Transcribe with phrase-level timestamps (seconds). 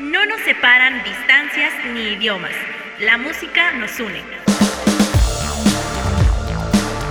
[0.00, 2.54] No nos separan distancias ni idiomas.
[3.00, 4.22] La música nos une.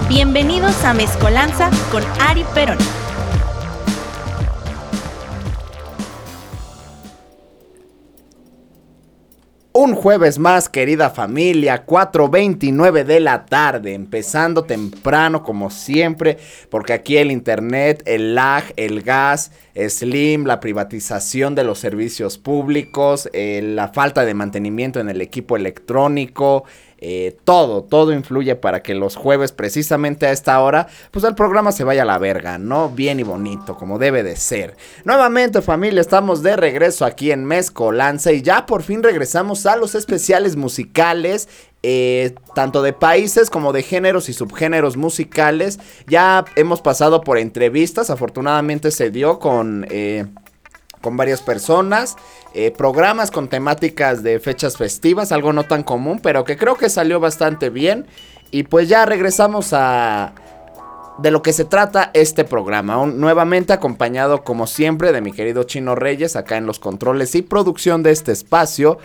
[0.08, 2.80] Bienvenidos a Mezcolanza con Ari Perón.
[9.82, 16.38] Un jueves más, querida familia, 4.29 de la tarde, empezando temprano como siempre,
[16.70, 19.54] porque aquí el internet, el lag, el gas,
[19.88, 25.56] Slim, la privatización de los servicios públicos, eh, la falta de mantenimiento en el equipo
[25.56, 26.66] electrónico,
[27.02, 31.72] eh, todo, todo influye para que los jueves, precisamente a esta hora, pues el programa
[31.72, 32.90] se vaya a la verga, ¿no?
[32.90, 34.76] Bien y bonito, como debe de ser.
[35.06, 39.96] Nuevamente, familia, estamos de regreso aquí en Mezcolanza y ya por fin regresamos a los
[39.96, 41.48] especiales musicales.
[41.82, 45.80] Eh, tanto de países como de géneros y subgéneros musicales.
[46.08, 49.88] Ya hemos pasado por entrevistas, afortunadamente se dio con...
[49.90, 50.26] Eh,
[51.02, 52.18] con varias personas,
[52.54, 56.90] eh, programas con temáticas de fechas festivas, algo no tan común, pero que creo que
[56.90, 58.08] salió bastante bien.
[58.52, 60.34] Y pues ya regresamos a
[61.22, 65.94] de lo que se trata este programa, nuevamente acompañado como siempre de mi querido Chino
[65.96, 69.00] Reyes acá en los controles y producción de este espacio.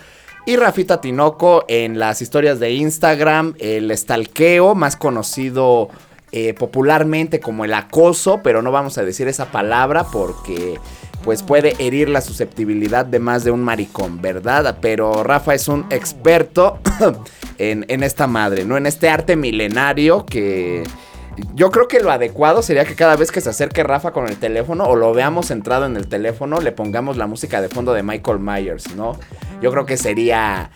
[0.45, 5.89] Y Rafita Tinoco en las historias de Instagram, el estalqueo, más conocido
[6.31, 10.79] eh, popularmente como el acoso, pero no vamos a decir esa palabra porque
[11.25, 14.77] pues puede herir la susceptibilidad de más de un maricón, ¿verdad?
[14.79, 16.79] Pero Rafa es un experto
[17.57, 18.77] en, esta madre, ¿no?
[18.77, 20.83] En este arte milenario que...
[21.53, 24.37] Yo creo que lo adecuado sería que cada vez que se acerque Rafa con el
[24.37, 28.03] teléfono o lo veamos centrado en el teléfono, le pongamos la música de fondo de
[28.03, 29.19] Michael Myers, ¿no?
[29.61, 30.71] Yo creo que sería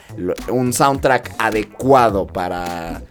[0.49, 3.03] un soundtrack adecuado para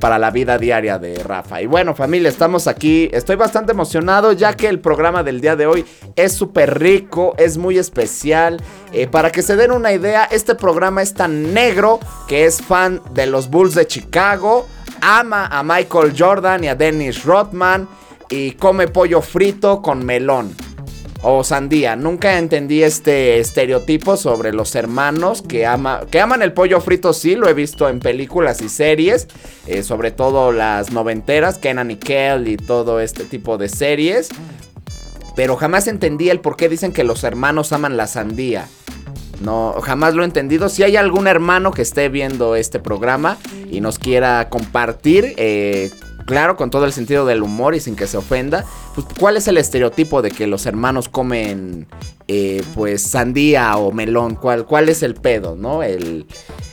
[0.00, 1.62] para la vida diaria de Rafa.
[1.62, 3.08] Y bueno, familia, estamos aquí.
[3.12, 5.84] Estoy bastante emocionado ya que el programa del día de hoy
[6.16, 8.60] es súper rico, es muy especial.
[8.92, 13.00] Eh, para que se den una idea, este programa es tan negro que es fan
[13.12, 14.66] de los Bulls de Chicago,
[15.00, 17.86] ama a Michael Jordan y a Dennis Rodman
[18.28, 20.54] y come pollo frito con melón
[21.22, 21.96] o sandía.
[21.96, 27.12] Nunca entendí este estereotipo sobre los hermanos que, ama, que aman el pollo frito.
[27.12, 29.28] Sí, lo he visto en películas y series,
[29.66, 34.30] eh, sobre todo las noventeras, Kenan y Kel y todo este tipo de series.
[35.36, 38.66] Pero jamás entendí el por qué dicen que los hermanos aman la sandía.
[39.40, 40.68] No, jamás lo he entendido.
[40.68, 43.38] Si hay algún hermano que esté viendo este programa
[43.70, 45.90] y nos quiera compartir eh,
[46.30, 48.64] claro, con todo el sentido del humor y sin que se ofenda,
[48.94, 51.88] pues ¿cuál es el estereotipo de que los hermanos comen
[52.28, 54.36] eh, pues sandía o melón?
[54.36, 55.82] ¿Cuál, ¿Cuál es el pedo, no?
[55.82, 56.26] El,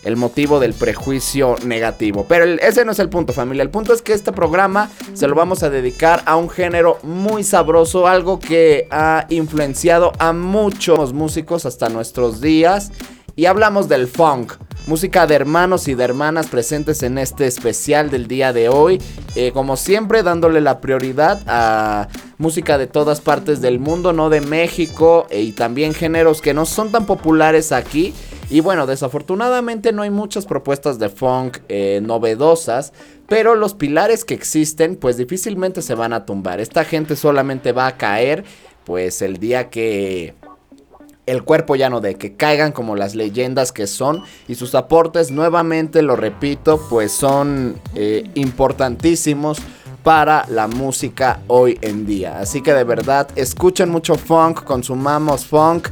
[0.03, 2.27] el motivo del prejuicio negativo.
[2.29, 3.63] Pero ese no es el punto, familia.
[3.63, 7.43] El punto es que este programa se lo vamos a dedicar a un género muy
[7.43, 12.91] sabroso, algo que ha influenciado a muchos músicos hasta nuestros días.
[13.37, 14.53] Y hablamos del funk
[14.87, 18.99] música de hermanos y de hermanas presentes en este especial del día de hoy.
[19.35, 24.41] Eh, como siempre, dándole la prioridad a música de todas partes del mundo, no de
[24.41, 28.13] México, eh, y también géneros que no son tan populares aquí.
[28.49, 32.93] Y bueno, desafortunadamente no hay muchas propuestas de funk eh, novedosas,
[33.27, 36.61] pero los pilares que existen pues difícilmente se van a tumbar.
[36.61, 38.45] Esta gente solamente va a caer
[38.85, 40.33] pues el día que
[41.27, 45.29] el cuerpo ya no de que caigan como las leyendas que son y sus aportes
[45.29, 49.59] nuevamente lo repito pues son eh, importantísimos
[50.03, 52.39] para la música hoy en día.
[52.39, 55.89] Así que de verdad escuchen mucho funk consumamos funk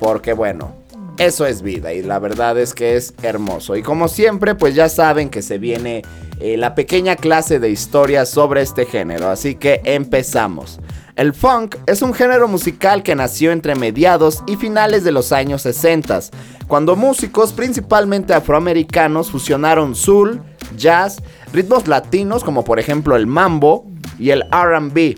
[0.00, 0.74] porque bueno
[1.18, 3.76] eso es vida y la verdad es que es hermoso.
[3.76, 6.02] Y como siempre pues ya saben que se viene
[6.40, 9.28] eh, la pequeña clase de historia sobre este género.
[9.28, 10.78] Así que empezamos
[11.18, 15.62] el funk es un género musical que nació entre mediados y finales de los años
[15.62, 16.20] 60,
[16.68, 20.40] cuando músicos principalmente afroamericanos fusionaron soul,
[20.76, 21.20] jazz,
[21.52, 23.84] ritmos latinos como por ejemplo el mambo
[24.16, 25.16] y el RB.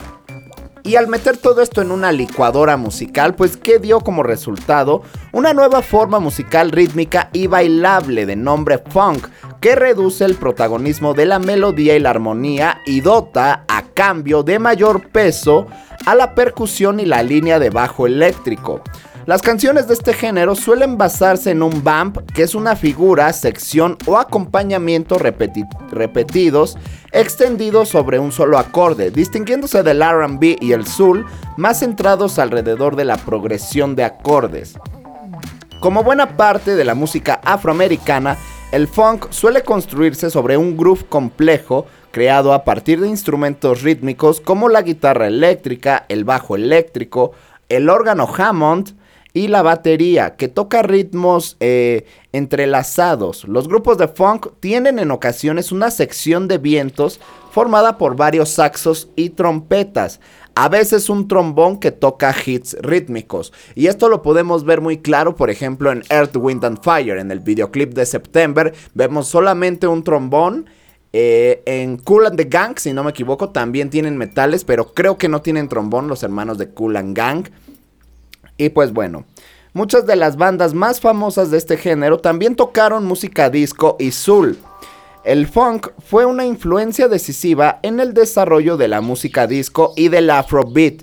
[0.83, 5.03] Y al meter todo esto en una licuadora musical, pues ¿qué dio como resultado?
[5.33, 9.29] Una nueva forma musical rítmica y bailable de nombre funk,
[9.61, 14.59] que reduce el protagonismo de la melodía y la armonía y dota a cambio de
[14.59, 15.67] mayor peso
[16.07, 18.83] a la percusión y la línea de bajo eléctrico.
[19.27, 23.97] Las canciones de este género suelen basarse en un bump, que es una figura, sección
[24.07, 26.79] o acompañamiento repetidos
[27.13, 31.27] extendidos sobre un solo acorde, distinguiéndose del RB y el soul,
[31.57, 34.79] más centrados alrededor de la progresión de acordes.
[35.81, 38.37] Como buena parte de la música afroamericana,
[38.73, 44.69] el funk suele construirse sobre un groove complejo creado a partir de instrumentos rítmicos como
[44.69, 47.33] la guitarra eléctrica, el bajo eléctrico,
[47.69, 48.95] el órgano Hammond,
[49.33, 53.45] y la batería, que toca ritmos eh, entrelazados.
[53.47, 57.21] Los grupos de funk tienen en ocasiones una sección de vientos
[57.53, 60.21] formada por varios saxos y trompetas.
[60.57, 63.53] A veces un trombón que toca hits rítmicos.
[63.77, 67.19] Y esto lo podemos ver muy claro, por ejemplo, en Earth, Wind and Fire.
[67.19, 70.67] En el videoclip de September vemos solamente un trombón.
[71.13, 75.19] Eh, en Cool and the Gang, si no me equivoco, también tienen metales, pero creo
[75.19, 77.49] que no tienen trombón los hermanos de Cool and Gang.
[78.57, 79.25] Y pues bueno,
[79.73, 84.59] muchas de las bandas más famosas de este género también tocaron música disco y soul.
[85.25, 90.31] El funk fue una influencia decisiva en el desarrollo de la música disco y del
[90.31, 91.03] afrobeat.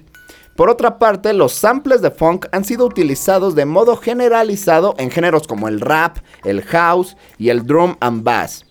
[0.56, 5.48] Por otra parte, los samples de funk han sido utilizados de modo generalizado en géneros
[5.48, 8.67] como el rap, el house y el drum and bass.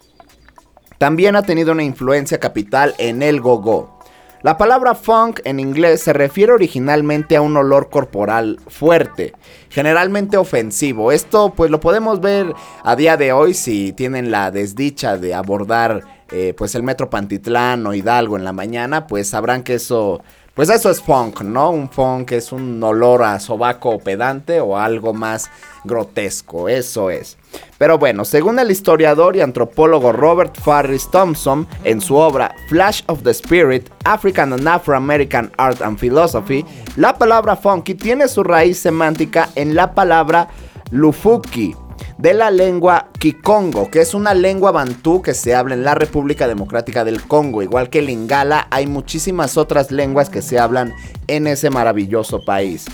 [0.98, 3.96] También ha tenido una influencia capital en el go-go.
[4.42, 9.32] La palabra funk en inglés se refiere originalmente a un olor corporal fuerte,
[9.70, 11.10] generalmente ofensivo.
[11.10, 12.54] Esto pues lo podemos ver
[12.84, 17.86] a día de hoy si tienen la desdicha de abordar eh, pues el metro Pantitlán
[17.86, 20.22] o Hidalgo en la mañana, pues sabrán que eso
[20.54, 21.70] pues eso es funk, ¿no?
[21.70, 25.50] Un funk es un olor a sobaco pedante o algo más
[25.84, 27.36] grotesco, eso es.
[27.78, 33.22] Pero bueno, según el historiador y antropólogo Robert Farris Thompson, en su obra Flash of
[33.22, 36.64] the Spirit, African and Afro-American Art and Philosophy,
[36.96, 40.48] la palabra funky tiene su raíz semántica en la palabra
[40.90, 41.74] lufuki,
[42.18, 46.48] de la lengua Kikongo, que es una lengua bantú que se habla en la República
[46.48, 47.62] Democrática del Congo.
[47.62, 50.94] Igual que Lingala, hay muchísimas otras lenguas que se hablan
[51.26, 52.86] en ese maravilloso país.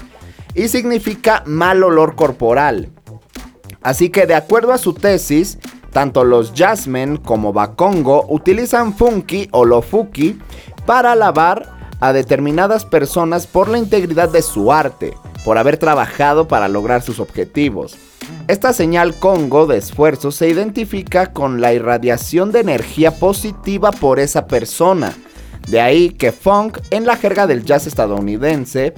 [0.55, 2.91] Y significa mal olor corporal.
[3.83, 5.59] Así que de acuerdo a su tesis,
[5.91, 10.39] tanto los jazzmen como Bakongo utilizan funky o lofuki
[10.87, 11.69] para alabar
[12.01, 15.15] a determinadas personas por la integridad de su arte,
[15.45, 17.97] por haber trabajado para lograr sus objetivos.
[18.49, 24.47] Esta señal Congo de esfuerzo se identifica con la irradiación de energía positiva por esa
[24.47, 25.15] persona.
[25.69, 28.95] De ahí que funk en la jerga del jazz estadounidense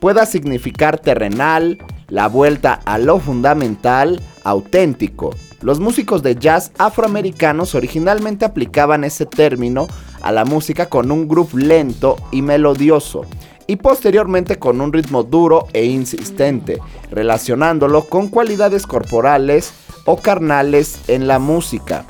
[0.00, 5.34] pueda significar terrenal, la vuelta a lo fundamental, auténtico.
[5.62, 9.88] Los músicos de jazz afroamericanos originalmente aplicaban ese término
[10.22, 13.22] a la música con un groove lento y melodioso,
[13.66, 16.78] y posteriormente con un ritmo duro e insistente,
[17.10, 19.72] relacionándolo con cualidades corporales
[20.04, 22.04] o carnales en la música.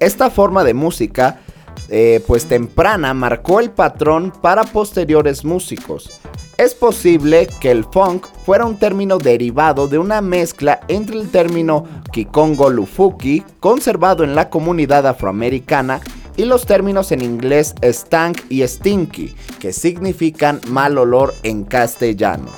[0.00, 1.40] Esta forma de música,
[1.88, 6.20] eh, pues temprana, marcó el patrón para posteriores músicos.
[6.58, 11.86] Es posible que el funk fuera un término derivado de una mezcla entre el término
[12.12, 16.00] Kikongo Lufuki, conservado en la comunidad afroamericana,
[16.36, 22.50] y los términos en inglés stank y stinky, que significan mal olor en castellano.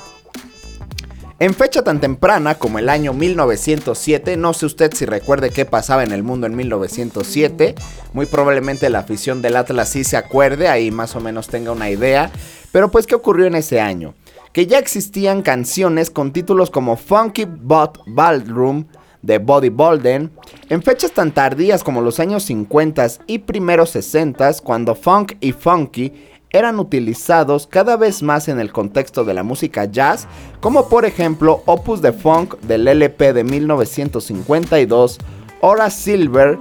[1.37, 6.03] En fecha tan temprana como el año 1907, no sé usted si recuerde qué pasaba
[6.03, 7.73] en el mundo en 1907,
[8.13, 11.89] muy probablemente la afición del Atlas sí se acuerde, ahí más o menos tenga una
[11.89, 12.31] idea,
[12.71, 14.13] pero pues ¿qué ocurrió en ese año?
[14.53, 18.85] Que ya existían canciones con títulos como Funky Bot Ballroom,
[19.21, 20.31] de Body Bolden,
[20.69, 26.13] en fechas tan tardías como los años 50 y primeros 60, cuando funk y funky
[26.49, 30.27] eran utilizados cada vez más en el contexto de la música jazz,
[30.59, 35.17] como por ejemplo Opus de Funk del LP de 1952,
[35.61, 36.57] Hora Silver,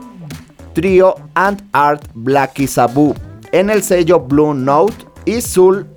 [0.74, 3.14] Trio and Art Blacky Sabu,
[3.50, 5.88] en el sello Blue Note y Soul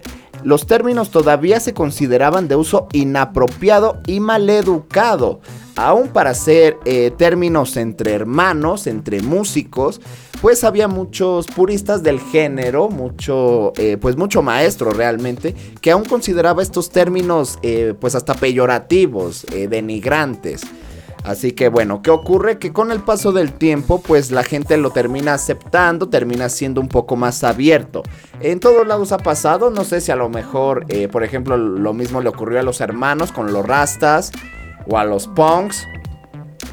[0.43, 5.41] los términos todavía se consideraban de uso inapropiado y maleducado,
[5.75, 10.01] aún para ser eh, términos entre hermanos, entre músicos,
[10.41, 16.62] pues había muchos puristas del género, mucho, eh, pues mucho maestro realmente, que aún consideraba
[16.62, 20.62] estos términos eh, pues hasta peyorativos, denigrantes.
[21.24, 22.60] Así que bueno, ¿qué ocurre?
[22.60, 26.89] Que con el paso del tiempo, pues la gente lo termina aceptando, termina siendo un
[26.89, 28.03] poco más abierto.
[28.42, 32.22] En todos lados ha pasado, no sé si a lo mejor, por ejemplo, lo mismo
[32.22, 34.32] le ocurrió a los hermanos con los rastas
[34.88, 35.88] o a los punks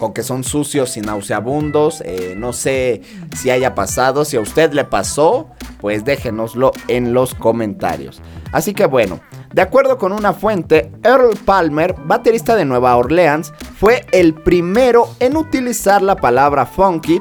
[0.00, 2.02] con que son sucios y nauseabundos.
[2.04, 3.02] Eh, no sé
[3.36, 5.48] si haya pasado, si a usted le pasó,
[5.80, 8.20] pues déjenoslo en los comentarios.
[8.50, 9.20] Así que bueno,
[9.52, 15.36] de acuerdo con una fuente, Earl Palmer, baterista de Nueva Orleans, fue el primero en
[15.36, 17.20] utilizar la palabra funky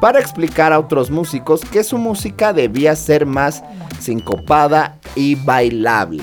[0.00, 3.62] para explicar a otros músicos que su música debía ser más
[3.98, 6.22] sincopada y bailable.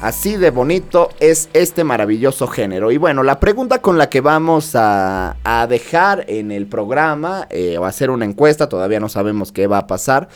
[0.00, 2.90] Así de bonito es este maravilloso género.
[2.90, 5.36] Y bueno, la pregunta con la que vamos a,
[5.68, 9.86] dejar en el programa eh, o hacer una encuesta, todavía no sabemos qué va a
[9.86, 10.28] pasar,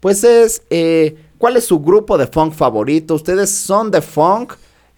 [0.00, 3.16] pues es eh, ¿cuál es su grupo de funk favorito?
[3.16, 4.52] ¿Ustedes son de funk?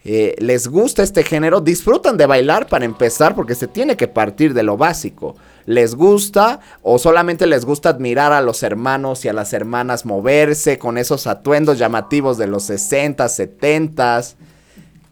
[0.05, 4.53] eh, les gusta este género, disfrutan de bailar para empezar porque se tiene que partir
[4.53, 5.35] de lo básico.
[5.65, 10.77] ¿Les gusta o solamente les gusta admirar a los hermanos y a las hermanas moverse
[10.77, 14.21] con esos atuendos llamativos de los 60, 70?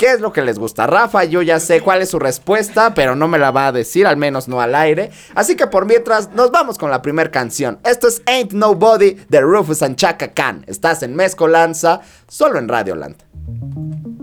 [0.01, 0.88] ¿Qué es lo que les gusta?
[0.88, 4.08] Rafa, yo ya sé cuál es su respuesta, pero no me la va a decir,
[4.08, 5.12] al menos no al aire.
[5.36, 7.77] Así que por mientras, nos vamos con la primera canción.
[7.84, 10.63] Esto es Ain't Nobody de Rufus and Chaka Khan.
[10.65, 14.21] Estás en Mezcolanza, solo en Radio Land.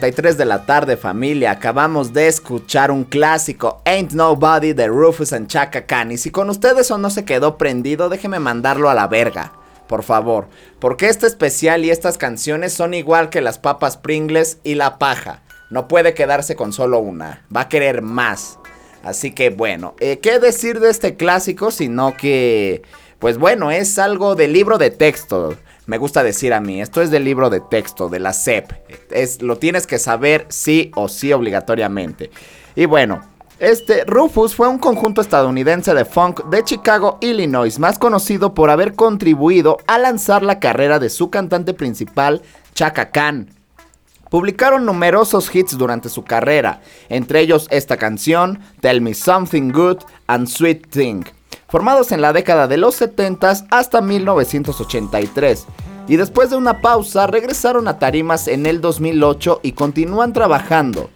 [0.00, 5.46] 4.43 de la tarde familia, acabamos de escuchar un clásico Ain't Nobody de Rufus and
[5.46, 6.10] Chaka Khan.
[6.12, 9.52] Y si con ustedes o no se quedó prendido, déjeme mandarlo a la verga,
[9.86, 10.48] por favor,
[10.80, 15.42] porque este especial y estas canciones son igual que las papas Pringles y la paja,
[15.70, 18.58] no puede quedarse con solo una, va a querer más.
[19.02, 21.70] Así que bueno, eh, ¿qué decir de este clásico?
[21.70, 22.82] Sino que,
[23.18, 25.56] pues bueno, es algo de libro de texto
[25.86, 28.72] me gusta decir a mí, esto es del libro de texto, de la SEP.
[29.10, 32.30] Es, lo tienes que saber sí o sí obligatoriamente.
[32.74, 33.20] Y bueno,
[33.58, 38.94] este Rufus fue un conjunto estadounidense de funk de Chicago, Illinois, más conocido por haber
[38.94, 42.42] contribuido a lanzar la carrera de su cantante principal,
[42.74, 43.50] Chaka Khan.
[44.30, 50.48] Publicaron numerosos hits durante su carrera, entre ellos esta canción, Tell Me Something Good and
[50.48, 51.24] Sweet Thing
[51.68, 55.66] formados en la década de los 70 hasta 1983.
[56.06, 61.10] Y después de una pausa regresaron a tarimas en el 2008 y continúan trabajando.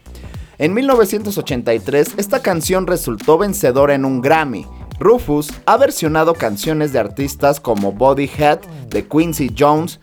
[0.59, 4.67] En 1983 esta canción resultó vencedora en un Grammy.
[4.99, 10.01] Rufus ha versionado canciones de artistas como Body Head de Quincy Jones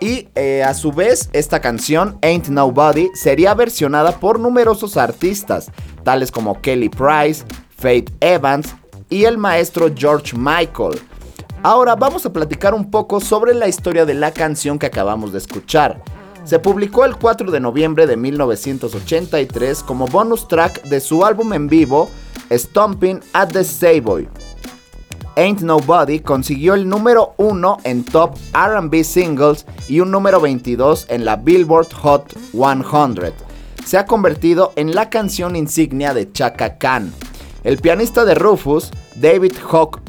[0.00, 5.70] y eh, a su vez esta canción Ain't Nobody sería versionada por numerosos artistas
[6.02, 7.44] tales como Kelly Price,
[7.76, 8.74] Faith Evans,
[9.12, 10.98] y el maestro George Michael.
[11.62, 15.38] Ahora vamos a platicar un poco sobre la historia de la canción que acabamos de
[15.38, 16.02] escuchar.
[16.44, 21.68] Se publicó el 4 de noviembre de 1983 como bonus track de su álbum en
[21.68, 22.08] vivo
[22.50, 24.28] Stomping at the Savoy.
[25.36, 31.26] Ain't Nobody consiguió el número 1 en top RB singles y un número 22 en
[31.26, 33.34] la Billboard Hot 100.
[33.84, 37.12] Se ha convertido en la canción insignia de Chaka Khan.
[37.64, 40.00] El pianista de Rufus, David Hock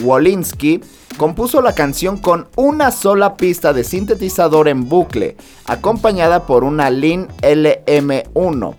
[0.00, 0.80] Wolinski,
[1.16, 5.36] compuso la canción con una sola pista de sintetizador en bucle,
[5.66, 8.74] acompañada por una Lin LM1.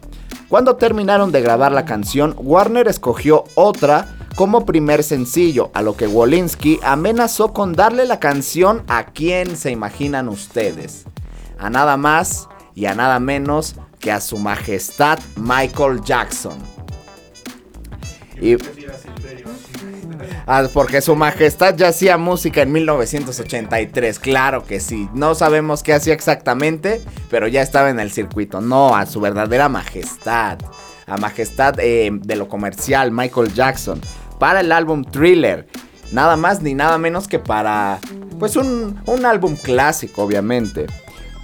[0.48, 6.08] Cuando terminaron de grabar la canción, Warner escogió otra como primer sencillo, a lo que
[6.08, 11.06] Wolinski amenazó con darle la canción a quien se imaginan ustedes.
[11.58, 16.75] A nada más y a nada menos que a su majestad Michael Jackson.
[20.48, 25.10] Ah, porque su majestad ya hacía música en 1983, claro que sí.
[25.14, 28.62] No sabemos qué hacía exactamente, pero ya estaba en el circuito.
[28.62, 30.60] No, a su verdadera majestad.
[31.08, 34.00] A majestad eh, de lo comercial, Michael Jackson.
[34.40, 35.68] Para el álbum Thriller.
[36.12, 38.00] Nada más ni nada menos que para,
[38.40, 40.86] pues un, un álbum clásico, obviamente.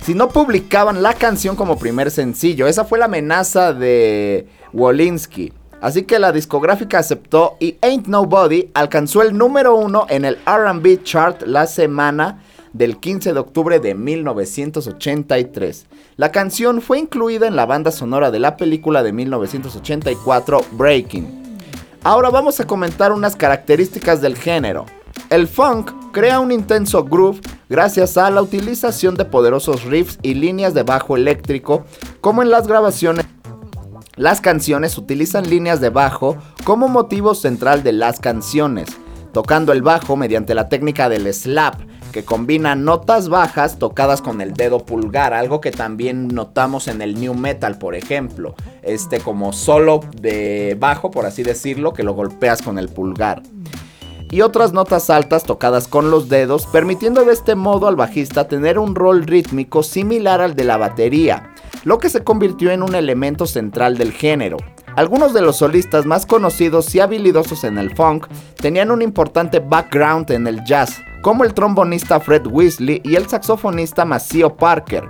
[0.04, 5.54] Si no publicaban la canción como primer sencillo, esa fue la amenaza de Wolinski.
[5.82, 11.02] Así que la discográfica aceptó y Ain't Nobody alcanzó el número uno en el RB
[11.04, 15.88] chart la semana del 15 de octubre de 1983.
[16.18, 21.58] La canción fue incluida en la banda sonora de la película de 1984 Breaking.
[22.04, 24.86] Ahora vamos a comentar unas características del género.
[25.32, 30.76] El funk crea un intenso groove gracias a la utilización de poderosos riffs y líneas
[30.76, 31.86] de bajo eléctrico
[32.22, 33.26] como en las grabaciones
[34.22, 38.90] las canciones utilizan líneas de bajo como motivo central de las canciones,
[39.34, 41.82] tocando el bajo mediante la técnica del slap,
[42.12, 47.20] que combina notas bajas tocadas con el dedo pulgar, algo que también notamos en el
[47.20, 48.54] new metal, por ejemplo,
[48.84, 53.42] este como solo de bajo, por así decirlo, que lo golpeas con el pulgar.
[54.30, 58.78] Y otras notas altas tocadas con los dedos, permitiendo de este modo al bajista tener
[58.78, 61.51] un rol rítmico similar al de la batería,
[61.84, 64.58] lo que se convirtió en un elemento central del género.
[64.96, 70.30] Algunos de los solistas más conocidos y habilidosos en el funk tenían un importante background
[70.32, 75.08] en el jazz, como el trombonista Fred Weasley y el saxofonista Maceo Parker.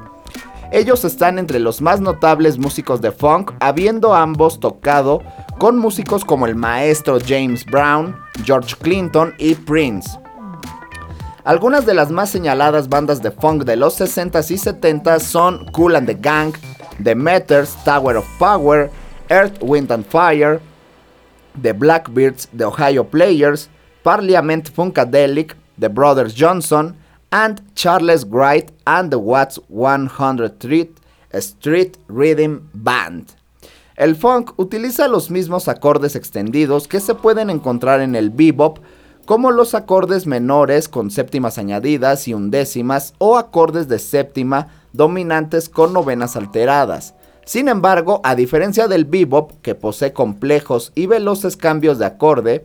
[0.71, 5.21] Ellos están entre los más notables músicos de funk, habiendo ambos tocado
[5.59, 10.20] con músicos como el maestro James Brown, George Clinton y Prince.
[11.43, 15.95] Algunas de las más señaladas bandas de funk de los 60s y 70s son Cool
[15.95, 16.53] and the Gang,
[17.03, 18.91] The Meters, Tower of Power,
[19.29, 20.59] Earth, Wind and Fire,
[21.59, 23.69] The Blackbirds, The Ohio Players,
[24.03, 26.95] Parliament Funkadelic, The Brothers Johnson,
[27.31, 30.99] and Charles Wright and the Watts 100 Street,
[31.33, 33.33] Street Rhythm Band.
[33.95, 38.79] El funk utiliza los mismos acordes extendidos que se pueden encontrar en el bebop,
[39.25, 45.93] como los acordes menores con séptimas añadidas y undécimas o acordes de séptima dominantes con
[45.93, 47.13] novenas alteradas.
[47.45, 52.63] Sin embargo, a diferencia del bebop, que posee complejos y veloces cambios de acorde,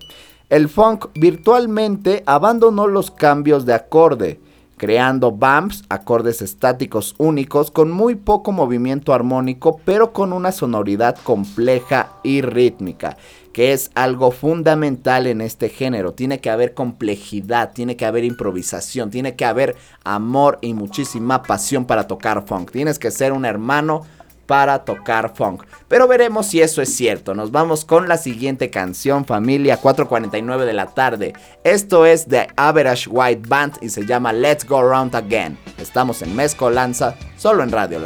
[0.48, 4.40] el funk virtualmente abandonó los cambios de acorde,
[4.76, 12.12] creando bumps, acordes estáticos únicos con muy poco movimiento armónico, pero con una sonoridad compleja
[12.22, 13.16] y rítmica,
[13.56, 16.12] que es algo fundamental en este género.
[16.12, 21.86] Tiene que haber complejidad, tiene que haber improvisación, tiene que haber amor y muchísima pasión
[21.86, 22.70] para tocar funk.
[22.70, 24.02] Tienes que ser un hermano
[24.44, 25.62] para tocar funk.
[25.88, 27.34] Pero veremos si eso es cierto.
[27.34, 31.32] Nos vamos con la siguiente canción, familia, 4.49 de la tarde.
[31.64, 35.56] Esto es The Average White Band y se llama Let's Go Round Again.
[35.78, 38.00] Estamos en Mezcolanza, solo en Radio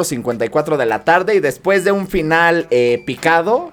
[0.00, 3.70] 4.54 de la tarde y después de un final eh, picado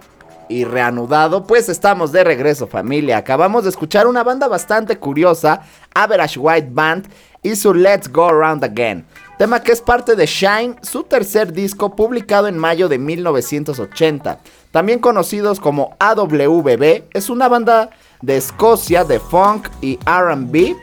[0.50, 3.18] y reanudado, pues estamos de regreso familia.
[3.18, 5.62] Acabamos de escuchar una banda bastante curiosa,
[5.94, 7.08] Average White Band
[7.44, 9.06] y su Let's Go Around Again.
[9.38, 14.40] Tema que es parte de Shine, su tercer disco publicado en mayo de 1980.
[14.72, 17.90] También conocidos como AWB, es una banda
[18.22, 20.76] de Escocia de funk y RB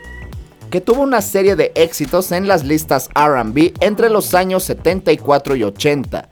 [0.74, 5.62] que tuvo una serie de éxitos en las listas RB entre los años 74 y
[5.62, 6.28] 80.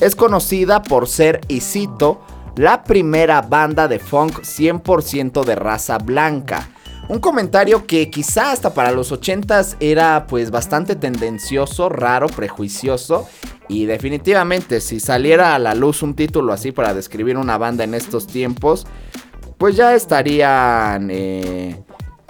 [0.00, 2.22] Es conocida por ser, y cito,
[2.56, 6.70] la primera banda de funk 100% de raza blanca.
[7.10, 13.28] Un comentario que quizá hasta para los 80s era pues bastante tendencioso, raro, prejuicioso
[13.68, 17.92] y definitivamente si saliera a la luz un título así para describir una banda en
[17.92, 18.86] estos tiempos,
[19.58, 21.83] pues ya estarían eh,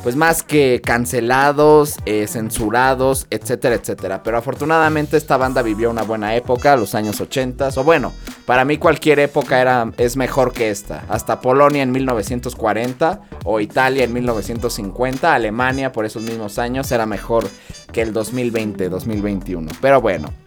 [0.05, 4.23] pues más que cancelados, eh, censurados, etcétera, etcétera.
[4.23, 8.13] Pero afortunadamente esta banda vivió una buena época, los años 80, o bueno,
[8.45, 11.05] para mí cualquier época era, es mejor que esta.
[11.09, 17.49] Hasta Polonia en 1940 o Italia en 1950, Alemania por esos mismos años era mejor
[17.91, 19.73] que el 2020, 2021.
[19.81, 20.44] Pero bueno.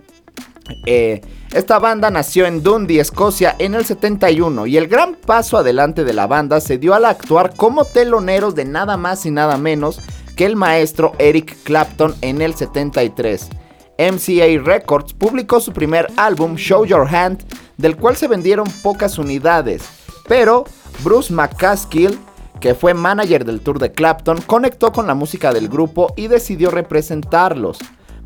[0.86, 1.21] Eh,
[1.53, 6.13] esta banda nació en Dundee, Escocia, en el 71 y el gran paso adelante de
[6.13, 10.01] la banda se dio al actuar como teloneros de nada más y nada menos
[10.36, 13.49] que el maestro Eric Clapton en el 73.
[13.97, 17.43] MCA Records publicó su primer álbum Show Your Hand,
[17.77, 19.84] del cual se vendieron pocas unidades,
[20.27, 20.65] pero
[21.03, 22.19] Bruce McCaskill,
[22.60, 26.69] que fue manager del tour de Clapton, conectó con la música del grupo y decidió
[26.69, 27.80] representarlos.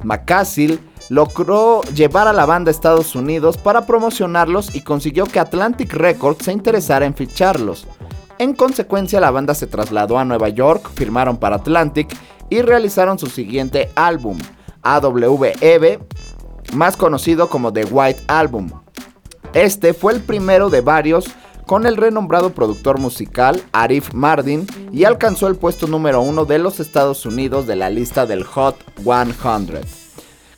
[0.03, 0.79] McCaskill
[1.11, 6.45] logró llevar a la banda a Estados Unidos para promocionarlos y consiguió que Atlantic Records
[6.45, 7.85] se interesara en ficharlos.
[8.37, 12.15] En consecuencia, la banda se trasladó a Nueva York, firmaron para Atlantic
[12.49, 14.37] y realizaron su siguiente álbum,
[14.83, 15.99] AWEB,
[16.75, 18.71] más conocido como The White Album.
[19.53, 21.25] Este fue el primero de varios
[21.67, 26.79] con el renombrado productor musical Arif Mardin y alcanzó el puesto número uno de los
[26.79, 30.00] Estados Unidos de la lista del Hot 100.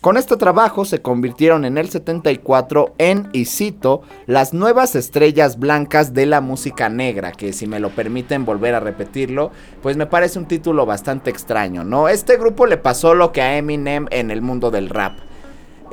[0.04, 6.14] Con este trabajo se convirtieron en el 74 en, y cito, las nuevas estrellas blancas
[6.14, 10.40] de la música negra, que si me lo permiten volver a repetirlo, pues me parece
[10.40, 12.10] un título bastante extraño, ¿no?
[12.10, 15.20] Este grupo le pasó lo que a Eminem en el mundo del rap.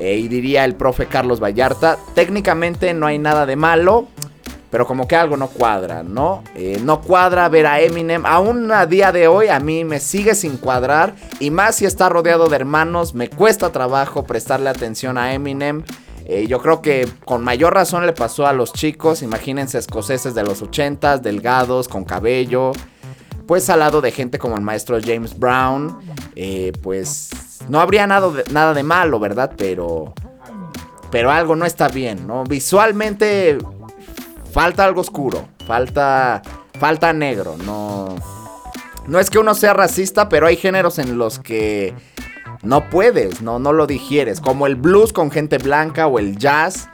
[0.00, 4.08] Eh, y diría el profe Carlos Vallarta, técnicamente no hay nada de malo,
[4.70, 6.44] pero como que algo no cuadra, ¿no?
[6.54, 10.34] Eh, no cuadra ver a Eminem, aún a día de hoy a mí me sigue
[10.34, 15.34] sin cuadrar, y más si está rodeado de hermanos, me cuesta trabajo prestarle atención a
[15.34, 15.82] Eminem.
[16.26, 20.44] Eh, yo creo que con mayor razón le pasó a los chicos, imagínense escoceses de
[20.44, 22.70] los 80 delgados, con cabello,
[23.48, 25.98] pues al lado de gente como el maestro James Brown,
[26.36, 27.30] eh, pues
[27.68, 29.52] no habría nada de, nada de malo, ¿verdad?
[29.56, 30.14] Pero,
[31.10, 32.44] pero algo no está bien, ¿no?
[32.44, 33.58] Visualmente
[34.52, 36.42] falta algo oscuro, falta,
[36.78, 38.16] falta negro, no...
[39.06, 41.94] No es que uno sea racista, pero hay géneros en los que
[42.62, 46.88] no puedes, no, no lo digieres, como el blues con gente blanca o el jazz.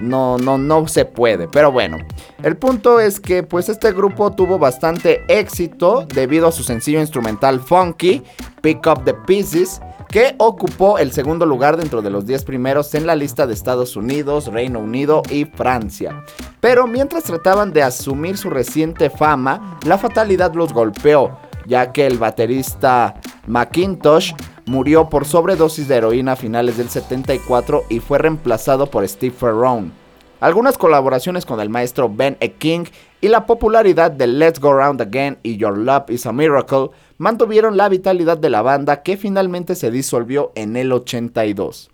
[0.00, 1.46] No, no, no se puede.
[1.48, 1.98] Pero bueno,
[2.42, 7.60] el punto es que pues este grupo tuvo bastante éxito debido a su sencillo instrumental
[7.60, 8.22] Funky,
[8.62, 13.06] Pick Up the Pieces, que ocupó el segundo lugar dentro de los 10 primeros en
[13.06, 16.24] la lista de Estados Unidos, Reino Unido y Francia.
[16.60, 22.18] Pero mientras trataban de asumir su reciente fama, la fatalidad los golpeó, ya que el
[22.18, 23.14] baterista
[23.46, 24.32] McIntosh
[24.66, 29.92] murió por sobredosis de heroína a finales del 74 y fue reemplazado por Steve Ferrone.
[30.40, 32.52] Algunas colaboraciones con el maestro Ben E.
[32.52, 32.84] King
[33.20, 36.88] y la popularidad de Let's Go Round Again y Your Love is a Miracle
[37.20, 41.90] mantuvieron la vitalidad de la banda que finalmente se disolvió en el 82.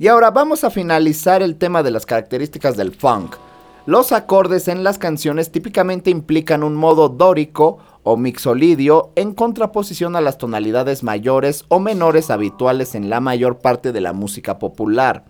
[0.00, 3.36] Y ahora vamos a finalizar el tema de las características del funk.
[3.86, 10.20] Los acordes en las canciones típicamente implican un modo dórico o mixolidio en contraposición a
[10.20, 15.24] las tonalidades mayores o menores habituales en la mayor parte de la música popular.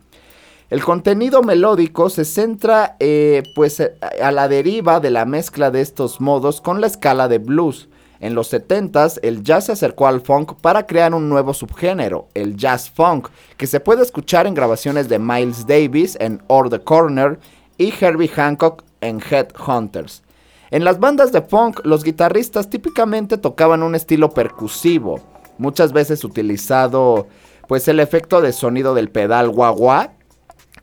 [0.70, 3.82] El contenido melódico se centra eh, pues
[4.22, 7.90] a la deriva de la mezcla de estos modos con la escala de blues,
[8.20, 12.56] en los 70s, el jazz se acercó al funk para crear un nuevo subgénero, el
[12.56, 17.40] jazz funk, que se puede escuchar en grabaciones de Miles Davis en Or the Corner
[17.78, 20.22] y Herbie Hancock en Headhunters.
[20.70, 25.18] En las bandas de funk, los guitarristas típicamente tocaban un estilo percusivo,
[25.58, 27.26] muchas veces utilizado
[27.66, 30.10] pues el efecto de sonido del pedal wah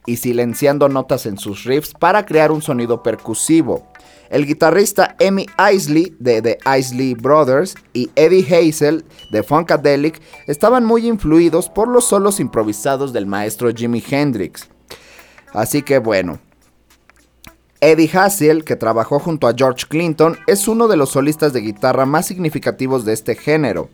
[0.06, 3.88] y silenciando notas en sus riffs para crear un sonido percusivo.
[4.30, 11.08] El guitarrista Emmy Isley de The Isley Brothers y Eddie Hazel de Funkadelic estaban muy
[11.08, 14.70] influidos por los solos improvisados del maestro Jimi Hendrix.
[15.54, 16.40] Así que bueno,
[17.80, 22.06] Eddie Hazel, que trabajó junto a George Clinton, es uno de los solistas de guitarra
[22.06, 23.90] más significativos de este género.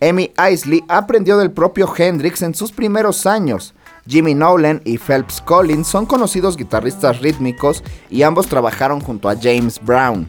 [0.00, 3.74] Emmy Isley aprendió del propio Hendrix en sus primeros años.
[4.06, 9.80] Jimmy Nolan y Phelps Collins son conocidos guitarristas rítmicos y ambos trabajaron junto a James
[9.82, 10.28] Brown.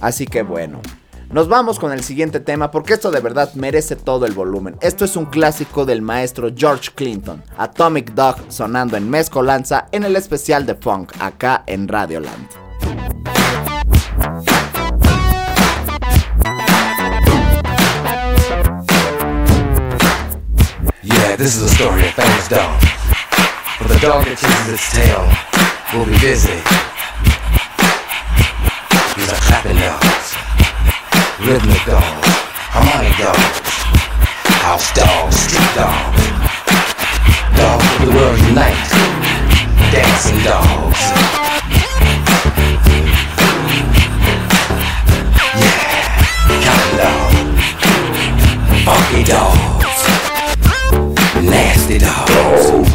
[0.00, 0.80] Así que bueno,
[1.30, 4.76] nos vamos con el siguiente tema porque esto de verdad merece todo el volumen.
[4.80, 10.16] Esto es un clásico del maestro George Clinton, Atomic Dog sonando en mezcolanza en el
[10.16, 12.48] especial de funk acá en Radioland.
[21.02, 22.87] Yeah, this is a story of famous dog.
[23.78, 25.22] For the dog that chases its tail
[25.94, 26.58] will be busy.
[29.14, 30.34] These are clapping dogs,
[31.46, 32.26] rhythmic dogs,
[32.74, 33.70] harmonic dogs,
[34.66, 36.26] house dogs, street dogs,
[37.54, 38.74] dogs of the world unite,
[39.94, 40.98] dancing dogs.
[48.84, 49.78] Funky dog
[51.42, 52.87] nasty dogs.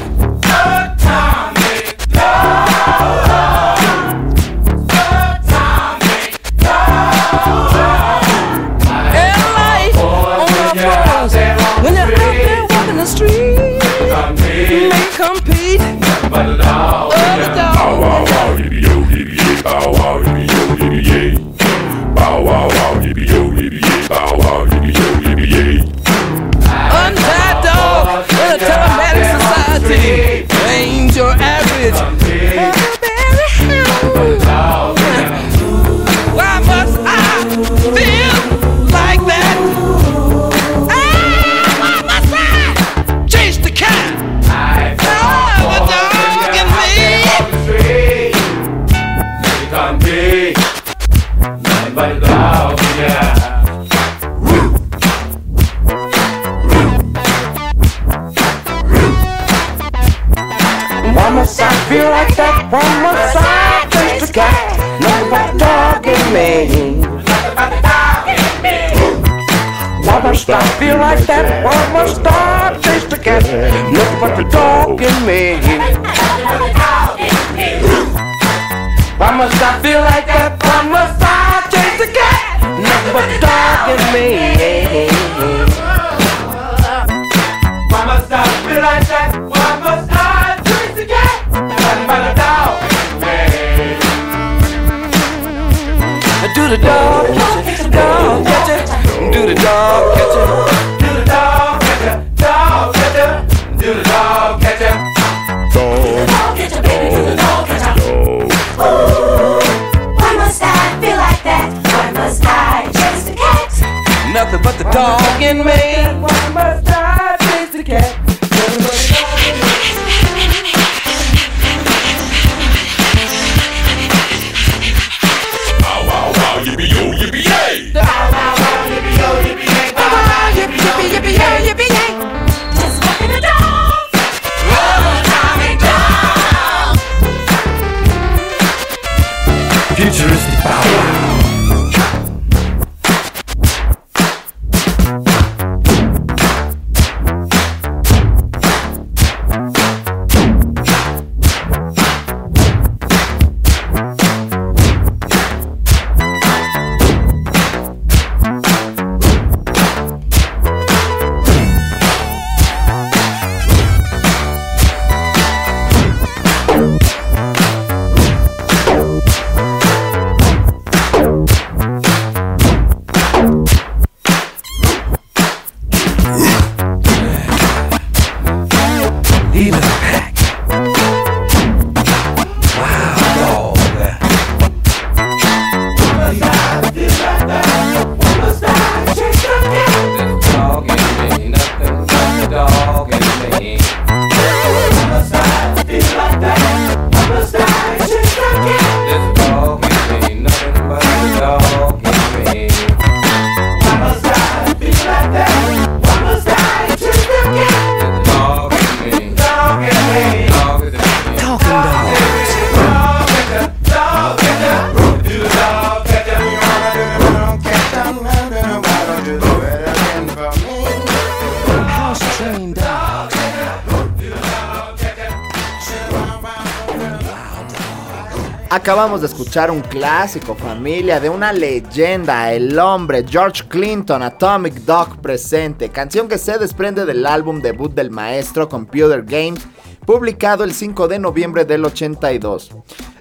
[229.53, 236.39] Un clásico, familia, de una leyenda, el hombre George Clinton, Atomic Dog presente, canción que
[236.39, 239.61] se desprende del álbum debut del maestro Computer Games,
[240.07, 242.71] publicado el 5 de noviembre del 82.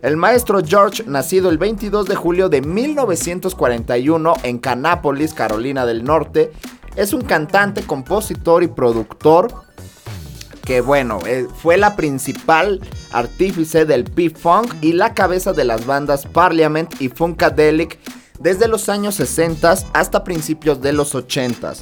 [0.01, 6.51] El maestro George, nacido el 22 de julio de 1941 en Canápolis, Carolina del Norte,
[6.97, 9.62] es un cantante, compositor y productor
[10.65, 12.81] que bueno, eh, fue la principal
[13.13, 17.99] artífice del P-Funk y la cabeza de las bandas Parliament y Funkadelic
[18.41, 21.75] desde los años 60 hasta principios de los 80.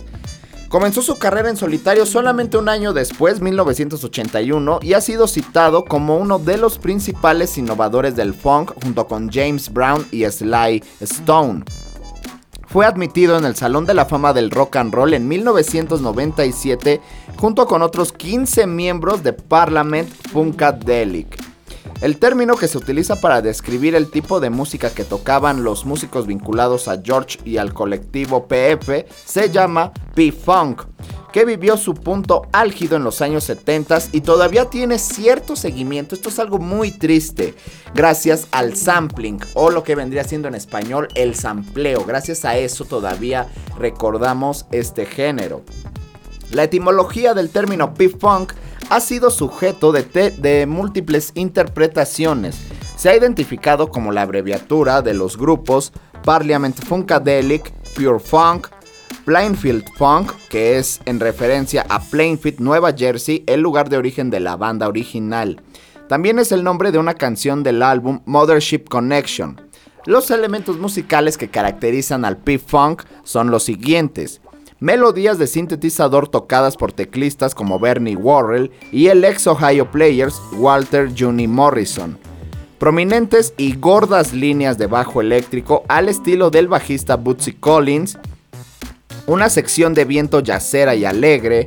[0.69, 6.17] Comenzó su carrera en solitario solamente un año después, 1981, y ha sido citado como
[6.17, 11.65] uno de los principales innovadores del funk junto con James Brown y Sly Stone.
[12.71, 17.01] Fue admitido en el Salón de la Fama del Rock and Roll en 1997
[17.37, 21.37] junto con otros 15 miembros de Parliament Funkadelic.
[22.01, 26.29] El término que se utiliza para describir el tipo de música que tocaban los músicos
[26.29, 30.83] vinculados a George y al colectivo PF se llama P-Funk
[31.33, 36.15] que vivió su punto álgido en los años 70 y todavía tiene cierto seguimiento.
[36.15, 37.55] Esto es algo muy triste.
[37.95, 42.05] Gracias al sampling o lo que vendría siendo en español el sampleo.
[42.05, 45.63] Gracias a eso todavía recordamos este género.
[46.51, 48.53] La etimología del término P-Funk
[48.89, 52.57] ha sido sujeto de, de múltiples interpretaciones.
[52.97, 55.93] Se ha identificado como la abreviatura de los grupos
[56.25, 58.69] Parliament Funkadelic, Pure Funk,
[59.25, 64.41] Plainfield Funk, que es en referencia a Plainfield, Nueva Jersey, el lugar de origen de
[64.41, 65.63] la banda original.
[66.09, 69.61] También es el nombre de una canción del álbum Mothership Connection.
[70.07, 74.41] Los elementos musicales que caracterizan al P-Funk son los siguientes.
[74.81, 81.11] Melodías de sintetizador tocadas por teclistas como Bernie Worrell y el ex Ohio Players Walter
[81.17, 82.19] Juni Morrison.
[82.79, 88.19] Prominentes y gordas líneas de bajo eléctrico al estilo del bajista Bootsy Collins
[89.31, 91.67] una sección de viento yacera y alegre,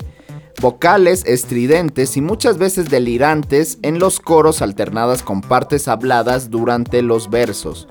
[0.59, 7.29] vocales estridentes y muchas veces delirantes en los coros alternadas con partes habladas durante los
[7.29, 7.87] versos.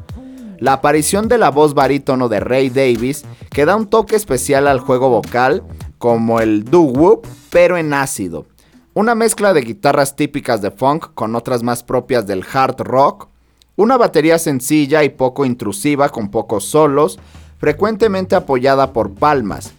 [0.59, 4.79] La aparición de la voz barítono de Ray Davis que da un toque especial al
[4.79, 5.63] juego vocal,
[5.97, 8.45] como el doo-wop, pero en ácido.
[8.93, 13.31] Una mezcla de guitarras típicas de funk con otras más propias del hard rock.
[13.77, 17.19] Una batería sencilla y poco intrusiva con pocos solos
[17.63, 19.73] frecuentemente apoyada por palmas.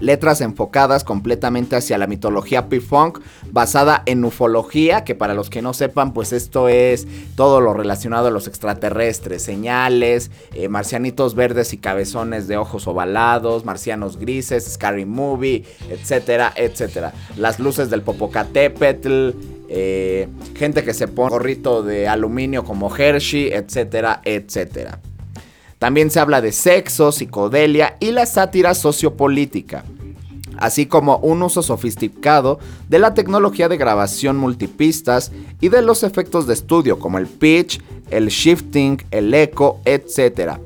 [0.00, 3.20] Letras enfocadas completamente hacia la mitología P-Funk,
[3.50, 8.28] basada en ufología, que para los que no sepan, pues esto es todo lo relacionado
[8.28, 15.04] a los extraterrestres, señales, eh, marcianitos verdes y cabezones de ojos ovalados, marcianos grises, Scary
[15.04, 17.12] Movie, etcétera, etcétera.
[17.36, 19.32] Las luces del Popocatépetl,
[19.68, 24.98] eh, gente que se pone gorrito de aluminio como Hershey, etcétera, etcétera.
[25.86, 29.84] También se habla de sexo, psicodelia y la sátira sociopolítica,
[30.58, 32.58] así como un uso sofisticado
[32.88, 35.30] de la tecnología de grabación multipistas
[35.60, 37.80] y de los efectos de estudio como el pitch,
[38.10, 40.58] el shifting, el eco, etc.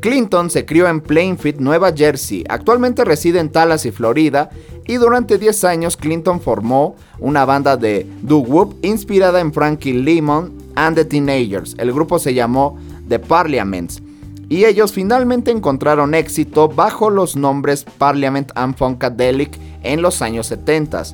[0.00, 4.50] Clinton se crió en Plainfield, Nueva Jersey, actualmente reside en Tallahassee, Florida,
[4.88, 10.96] y durante 10 años Clinton formó una banda de doo-wop inspirada en Frankie Lemon and
[10.96, 11.76] the Teenagers.
[11.78, 12.76] El grupo se llamó
[13.08, 14.02] The Parliaments
[14.48, 21.04] y ellos finalmente encontraron éxito bajo los nombres Parliament and Funkadelic en los años 70.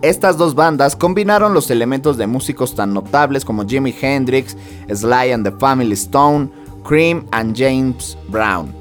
[0.00, 4.56] Estas dos bandas combinaron los elementos de músicos tan notables como Jimi Hendrix,
[4.88, 6.50] Sly and the Family Stone,
[6.84, 8.72] Cream and James Brown.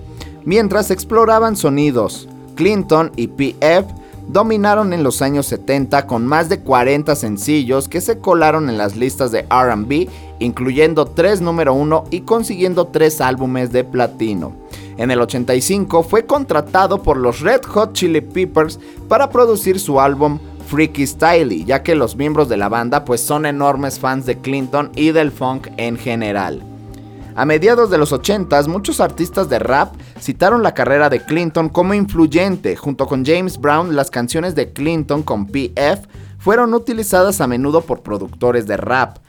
[0.46, 3.86] Mientras exploraban sonidos, Clinton y PF
[4.28, 8.96] dominaron en los años 70 con más de 40 sencillos que se colaron en las
[8.96, 10.10] listas de RB,
[10.40, 14.54] incluyendo 3 número 1 y consiguiendo 3 álbumes de platino.
[14.98, 20.40] En el 85 fue contratado por los Red Hot Chili Peppers para producir su álbum
[20.68, 24.92] Freaky Styley, ya que los miembros de la banda pues son enormes fans de Clinton
[24.96, 26.77] y del funk en general.
[27.38, 31.94] A mediados de los 80 muchos artistas de rap citaron la carrera de Clinton como
[31.94, 32.76] influyente.
[32.76, 36.08] Junto con James Brown, las canciones de Clinton con PF
[36.40, 39.20] fueron utilizadas a menudo por productores de rap.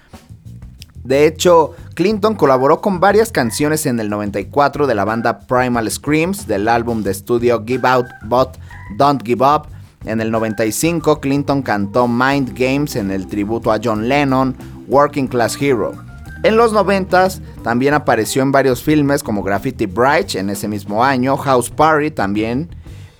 [1.05, 6.47] De hecho, Clinton colaboró con varias canciones en el 94 de la banda Primal Screams
[6.47, 8.57] del álbum de estudio Give Out But
[8.97, 9.67] Don't Give Up.
[10.07, 14.57] En el 95, Clinton cantó Mind Games en el tributo a John Lennon,
[14.87, 16.08] Working Class Hero.
[16.45, 17.29] En los 90
[17.63, 22.69] también apareció en varios filmes como Graffiti Bright en ese mismo año, House Party también,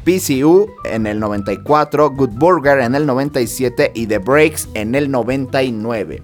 [0.05, 6.23] PCU en el 94, Good Burger en el 97 y The Breaks en el 99.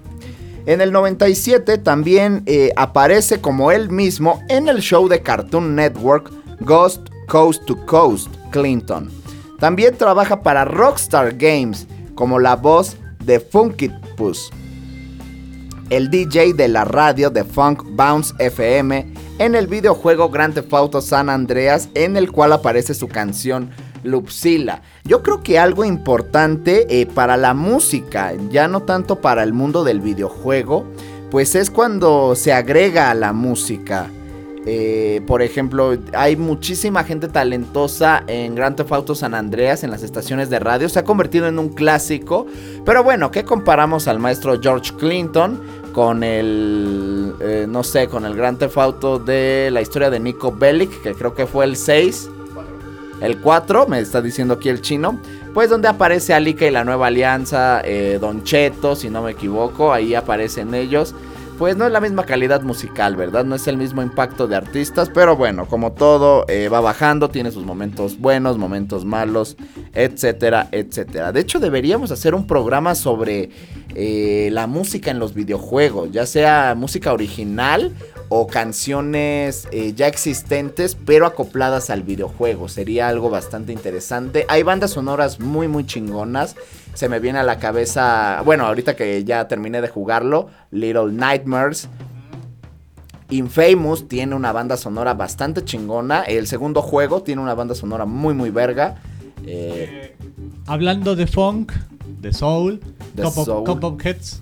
[0.65, 6.31] En el 97 también eh, aparece como él mismo en el show de Cartoon Network
[6.61, 9.09] Ghost Coast to Coast, Clinton.
[9.59, 14.51] También trabaja para Rockstar Games como la voz de Funky Puss,
[15.89, 21.29] el DJ de la radio de Funk Bounce FM en el videojuego Grand Theft San
[21.29, 23.69] Andreas en el cual aparece su canción
[24.03, 24.81] Lupsila.
[25.03, 29.83] Yo creo que algo importante eh, para la música, ya no tanto para el mundo
[29.83, 30.85] del videojuego,
[31.31, 34.09] pues es cuando se agrega a la música.
[34.67, 40.01] Eh, por ejemplo, hay muchísima gente talentosa en Grand Theft Auto San Andreas en las
[40.01, 40.89] estaciones de radio.
[40.89, 42.47] Se ha convertido en un clásico.
[42.83, 45.61] Pero bueno, ¿qué comparamos al maestro George Clinton
[45.93, 50.51] con el, eh, no sé, con el Grand Theft Auto de la historia de Nico
[50.51, 52.31] Bellic, que creo que fue el 6?
[53.21, 55.19] El 4, me está diciendo aquí el chino.
[55.53, 59.93] Pues donde aparece Alika y la nueva alianza, eh, Don Cheto, si no me equivoco,
[59.93, 61.15] ahí aparecen ellos
[61.57, 63.45] pues no es la misma calidad musical, ¿verdad?
[63.45, 67.51] No es el mismo impacto de artistas, pero bueno, como todo eh, va bajando, tiene
[67.51, 69.55] sus momentos buenos, momentos malos,
[69.93, 71.31] etcétera, etcétera.
[71.31, 73.49] De hecho, deberíamos hacer un programa sobre
[73.95, 77.93] eh, la música en los videojuegos, ya sea música original
[78.29, 82.67] o canciones eh, ya existentes pero acopladas al videojuego.
[82.67, 84.45] Sería algo bastante interesante.
[84.49, 86.55] Hay bandas sonoras muy muy chingonas.
[86.95, 91.87] Se me viene a la cabeza, bueno, ahorita que ya terminé de jugarlo, Little Nightmares.
[93.29, 96.21] Infamous tiene una banda sonora bastante chingona.
[96.23, 98.95] El segundo juego tiene una banda sonora muy muy verga.
[99.45, 100.15] Eh,
[100.67, 101.71] Hablando de funk,
[102.21, 102.79] de soul,
[103.13, 103.67] De of- soul.
[103.67, 104.41] Of Heads,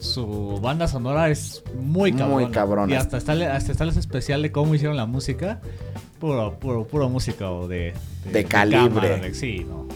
[0.00, 2.50] su banda sonora es muy Muy cabrona.
[2.50, 2.92] cabrona.
[2.92, 5.60] Y hasta está, hasta está el especial de cómo hicieron la música.
[6.20, 7.94] Puro, puro, puro música o de,
[8.32, 8.88] De calibre.
[8.88, 9.86] cámara, de- sí, no.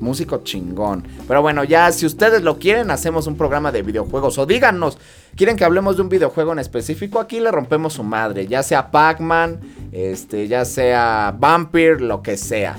[0.00, 1.06] Músico chingón.
[1.26, 4.38] Pero bueno, ya si ustedes lo quieren, hacemos un programa de videojuegos.
[4.38, 4.98] O díganos,
[5.34, 7.20] ¿quieren que hablemos de un videojuego en específico?
[7.20, 8.46] Aquí le rompemos su madre.
[8.46, 9.60] Ya sea Pac-Man,
[9.92, 12.76] este, ya sea Vampire, lo que sea.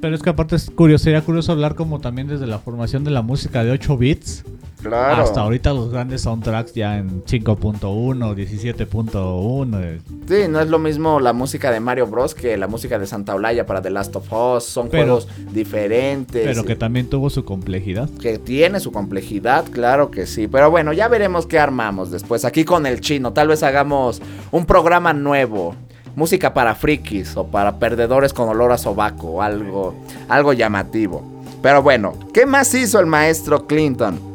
[0.00, 3.10] Pero es que aparte es curioso, sería curioso hablar como también desde la formación de
[3.10, 4.44] la música de 8 bits.
[4.84, 5.22] Claro.
[5.22, 9.80] Hasta ahorita los grandes soundtracks ya en 5.1, 17.1.
[9.82, 12.34] eh, Sí, no es lo mismo la música de Mario Bros.
[12.34, 14.64] que la música de Santa Olaya para The Last of Us.
[14.64, 16.44] Son Pero- juegos diferentes.
[16.46, 18.08] Pero que también tuvo su complejidad.
[18.20, 20.48] que tiene su complejidad, claro que sí.
[20.48, 22.44] Pero bueno, ya veremos qué armamos después.
[22.44, 24.20] Aquí con el chino, tal vez hagamos
[24.50, 25.74] un programa nuevo.
[26.16, 29.42] Música para frikis o para perdedores con olor a sobaco.
[29.42, 29.94] Algo,
[30.28, 31.22] algo llamativo.
[31.60, 34.33] Pero bueno, ¿qué más hizo el maestro Clinton?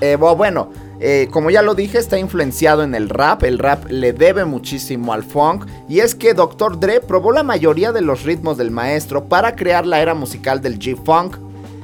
[0.00, 0.70] Eh, bu- bueno,
[1.00, 3.42] eh, como ya lo dije, está influenciado en el rap.
[3.44, 5.66] El rap le debe muchísimo al funk.
[5.88, 6.78] Y es que Dr.
[6.78, 10.78] Dre probó la mayoría de los ritmos del maestro para crear la era musical del
[10.78, 11.36] G-Funk.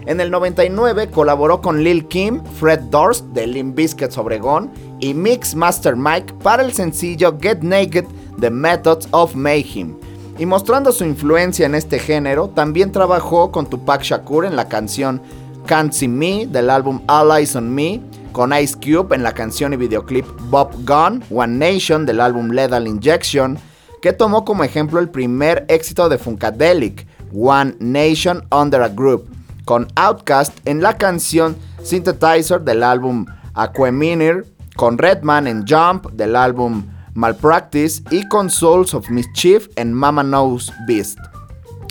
[0.07, 5.55] En el 99 colaboró con Lil Kim, Fred Durst de Limp Bizkit Obregón y Mix
[5.55, 8.05] Master Mike para el sencillo Get Naked
[8.39, 9.95] The Methods of Mayhem.
[10.39, 15.23] Y mostrando su influencia en este género, también trabajó con Tupac Shakur en la canción
[15.67, 18.01] Can't See Me del álbum All Eyes on Me,
[18.33, 22.87] con Ice Cube en la canción y videoclip Bob Gun, One Nation del álbum Lethal
[22.87, 23.59] Injection,
[24.03, 29.27] que tomó como ejemplo el primer éxito de Funkadelic, One Nation Under a Group,
[29.65, 34.45] con Outkast en la canción Synthetizer del álbum Aqueminer,
[34.77, 36.85] con Redman en Jump del álbum
[37.15, 41.19] Malpractice y con Souls of Mischief en Mama Knows Beast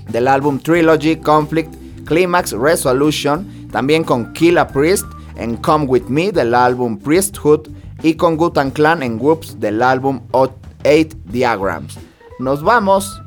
[0.10, 1.74] del álbum Trilogy, Conflict,
[2.06, 5.06] Climax, Resolution, también con Kill Priest
[5.36, 7.68] en Come With Me del álbum Priesthood
[8.04, 10.54] y con Gutan Clan en Whoops del álbum 8
[11.26, 11.98] Diagrams.
[12.40, 13.22] Nos vamos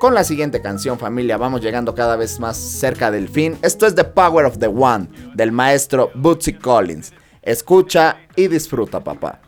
[0.00, 3.58] con la siguiente canción familia, vamos llegando cada vez más cerca del fin.
[3.60, 7.12] Esto es The Power of the One del maestro Bootsy Collins.
[7.42, 9.40] Escucha y disfruta papá.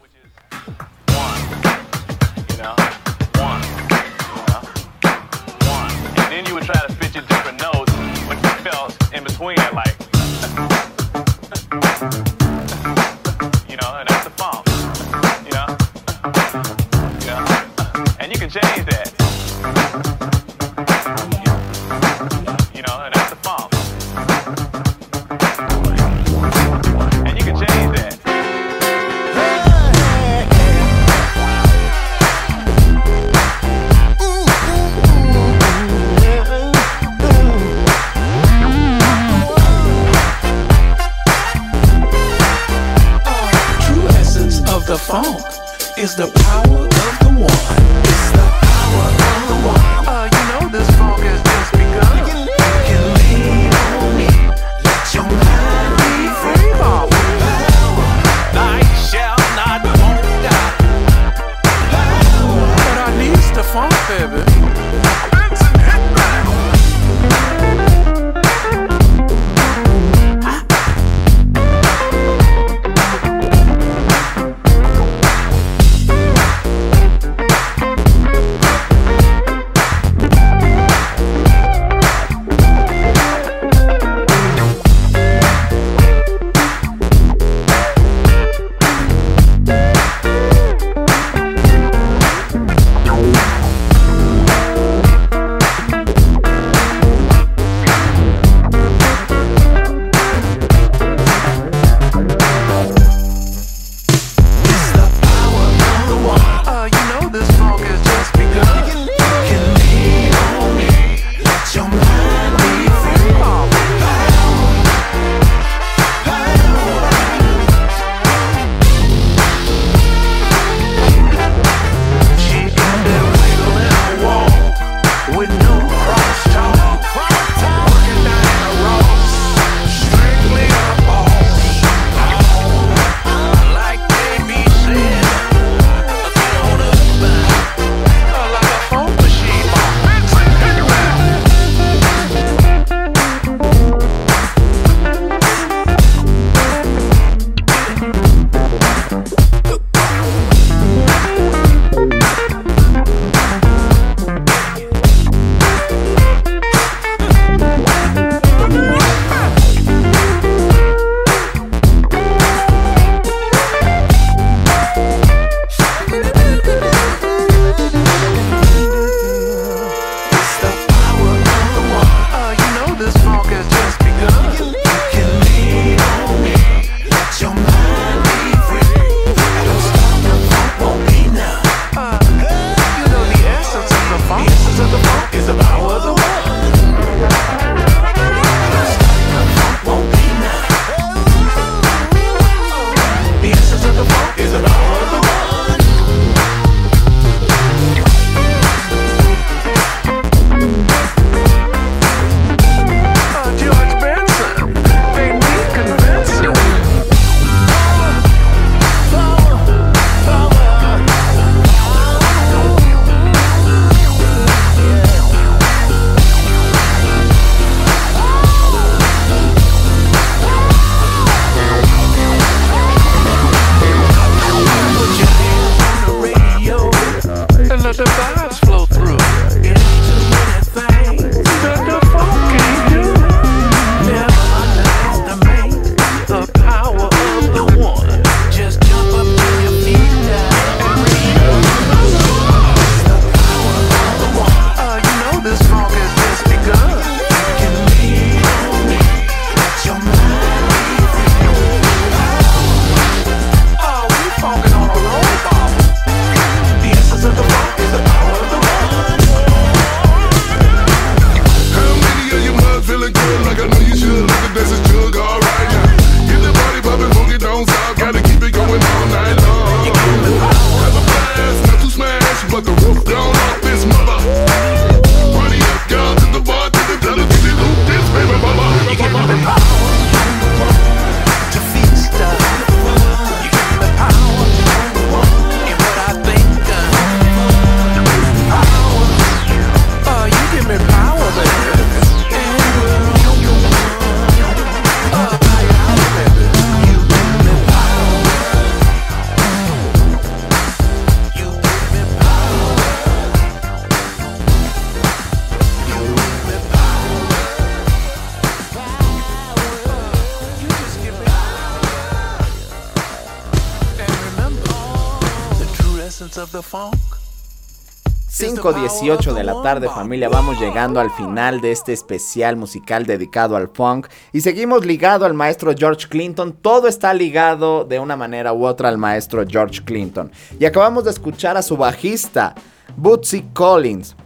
[318.32, 323.68] 5.18 de la tarde familia, vamos llegando al final de este especial musical dedicado al
[323.68, 324.08] funk.
[324.32, 328.88] Y seguimos ligado al maestro George Clinton, todo está ligado de una manera u otra
[328.88, 330.32] al maestro George Clinton.
[330.58, 332.54] Y acabamos de escuchar a su bajista
[332.96, 334.16] Bootsy Collins.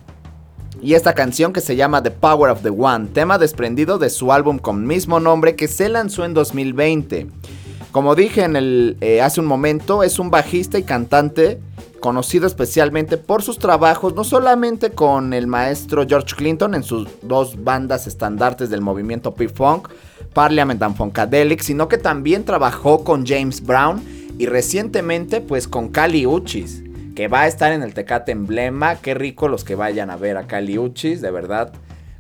[0.80, 4.32] Y esta canción que se llama The Power of the One, tema desprendido de su
[4.32, 7.26] álbum con mismo nombre que se lanzó en 2020.
[7.90, 11.60] Como dije en el, eh, hace un momento, es un bajista y cantante
[12.06, 17.64] conocido especialmente por sus trabajos no solamente con el maestro George Clinton en sus dos
[17.64, 19.88] bandas estandartes del movimiento P-Funk,
[20.32, 24.00] Parliament and Funkadelic, sino que también trabajó con James Brown
[24.38, 26.84] y recientemente pues con Cali Uchis,
[27.16, 28.94] que va a estar en el Tecate Emblema.
[28.94, 31.72] Qué rico los que vayan a ver a Cali Uchis, de verdad.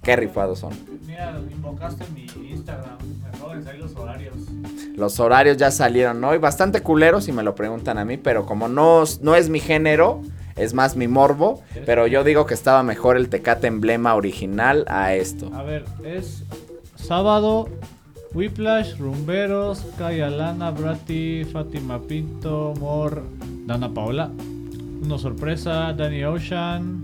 [0.02, 0.72] Qué rifados son.
[1.06, 2.98] Mira, invocaste mi Instagram.
[3.78, 4.34] Los horarios.
[4.96, 8.68] Los horarios ya salieron hoy, bastante culeros si me lo preguntan a mí, pero como
[8.68, 10.22] no, no es mi género,
[10.56, 15.14] es más mi morbo, pero yo digo que estaba mejor el Tecate emblema original a
[15.14, 15.50] esto.
[15.54, 16.44] A ver, es
[16.96, 17.68] sábado.
[18.34, 23.22] Whiplash, Rumberos, Kaya Lana, Brati, Fátima Pinto, Mor,
[23.64, 24.30] Dana Paola.
[25.02, 27.00] Uno sorpresa, Danny Ocean,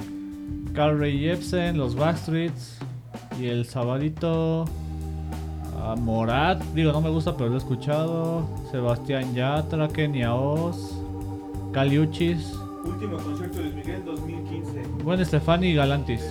[0.75, 2.79] Carl Ray Jepsen, Los Backstreets.
[3.41, 4.67] Y el sabadito,
[5.81, 6.62] a Morat.
[6.75, 8.45] Digo, no me gusta, pero lo he escuchado.
[8.70, 10.97] Sebastián Yatra, Kenia Oz,
[11.73, 12.55] Caliuchis.
[12.85, 14.83] Último concierto de Miguel 2015.
[15.05, 16.23] Buen Stefani y Galantis.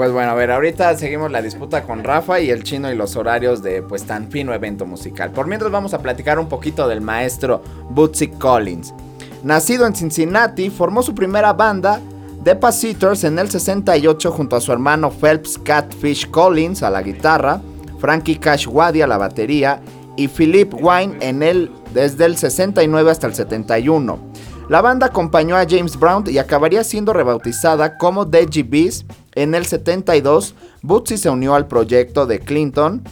[0.00, 3.16] Pues bueno, a ver, ahorita seguimos la disputa con Rafa y el chino y los
[3.16, 5.30] horarios de pues tan fino evento musical.
[5.30, 8.94] Por mientras vamos a platicar un poquito del maestro Bootsy Collins.
[9.42, 12.00] Nacido en Cincinnati, formó su primera banda
[12.42, 17.60] The Passitors en el 68 junto a su hermano Phelps Catfish Collins a la guitarra,
[17.98, 19.82] Frankie Cash Waddy a la batería
[20.16, 24.18] y Philip Wine en el desde el 69 hasta el 71.
[24.70, 29.04] La banda acompañó a James Brown y acabaría siendo rebautizada como The GBs.
[29.34, 33.02] En el 72, Bootsy se unió al proyecto de Clinton,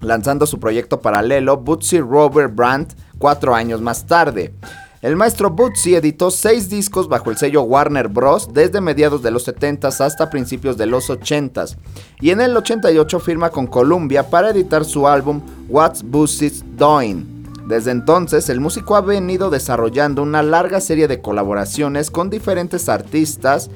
[0.00, 4.54] lanzando su proyecto paralelo Bootsy Robert Brandt cuatro años más tarde.
[5.02, 8.52] El maestro Bootsy editó seis discos bajo el sello Warner Bros.
[8.52, 11.78] desde mediados de los 70s hasta principios de los 80s
[12.20, 15.40] y en el 88 firma con Columbia para editar su álbum
[15.70, 17.24] What's Bootsy's Doing.
[17.66, 23.70] Desde entonces, el músico ha venido desarrollando una larga serie de colaboraciones con diferentes artistas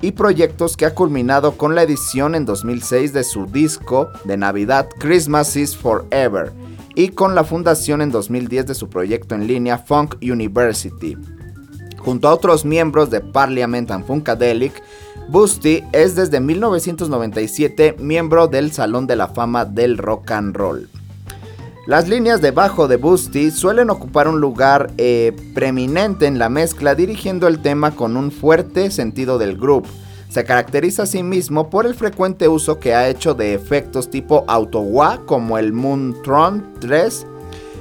[0.00, 4.88] y proyectos que ha culminado con la edición en 2006 de su disco de Navidad
[5.00, 6.52] Christmas is Forever
[6.98, 11.16] y con la fundación en 2010 de su proyecto en línea Funk University.
[11.96, 14.82] Junto a otros miembros de Parliament and Funkadelic,
[15.28, 20.88] Boosty es desde 1997 miembro del Salón de la Fama del Rock and Roll.
[21.86, 26.96] Las líneas de bajo de Boosty suelen ocupar un lugar eh, preeminente en la mezcla
[26.96, 29.88] dirigiendo el tema con un fuerte sentido del groove.
[30.28, 34.44] Se caracteriza a sí mismo por el frecuente uso que ha hecho de efectos tipo
[34.46, 37.26] auto-wah como el Moontron 3,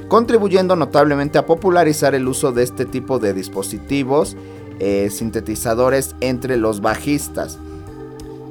[0.07, 4.37] contribuyendo notablemente a popularizar el uso de este tipo de dispositivos
[4.79, 7.57] eh, sintetizadores entre los bajistas.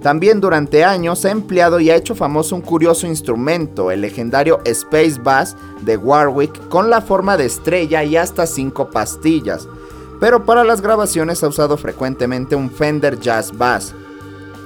[0.03, 5.18] También durante años ha empleado y ha hecho famoso un curioso instrumento, el legendario Space
[5.20, 9.66] Bass de Warwick, con la forma de estrella y hasta 5 pastillas.
[10.21, 13.95] Pero para las grabaciones ha usado frecuentemente un Fender Jazz Bass.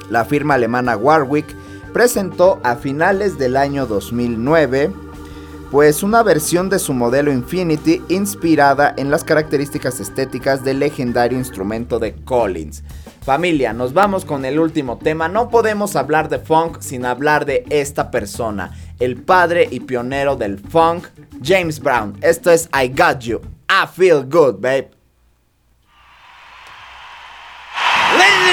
[0.09, 1.47] La firma alemana Warwick
[1.93, 4.93] presentó a finales del año 2009
[5.71, 12.01] pues una versión de su modelo Infinity inspirada en las características estéticas del legendario instrumento
[12.01, 12.83] de Collins.
[13.23, 15.29] Familia, nos vamos con el último tema.
[15.29, 20.59] No podemos hablar de funk sin hablar de esta persona, el padre y pionero del
[20.59, 21.07] funk,
[21.43, 22.17] James Brown.
[22.21, 23.41] Esto es I Got You.
[23.69, 25.00] I feel good, babe.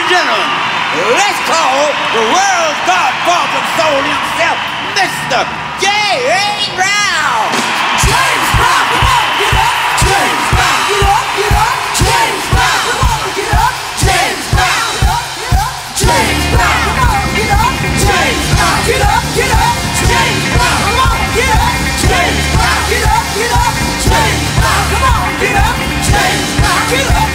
[0.07, 0.51] Gentlemen,
[1.19, 4.57] let's call the world's godfather soul himself,
[4.95, 5.43] Mr.
[5.83, 7.51] James Brown.
[7.99, 9.75] James Brown, come on, get up.
[9.99, 11.75] James Brown, get up, get up.
[11.91, 13.73] James Brown, come on, get up.
[13.99, 15.75] James Brown, get up, get up.
[15.91, 17.73] James Brown, come on, get up.
[17.99, 19.75] James Brown, get up, get up.
[20.07, 21.75] James Brown, come on, get up.
[21.99, 23.73] James Brown, get up, get up.
[24.07, 25.75] James Brown, come on, get up.
[25.99, 27.26] James Brown, get up.